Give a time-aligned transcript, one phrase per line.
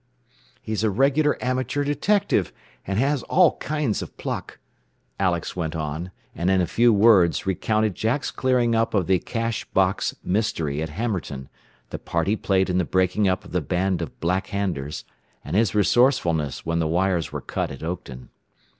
[0.63, 2.51] "He is a regular amateur detective,
[2.87, 4.57] and has all kinds of pluck,"
[5.19, 9.63] Alex went on, and in a few words recounted Jack's clearing up of the cash
[9.63, 11.49] box mystery at Hammerton,
[11.91, 15.05] the part he played in the breaking up of the band of Black Handers,
[15.45, 18.29] and his resourcefulness when the wires were cut at Oakton.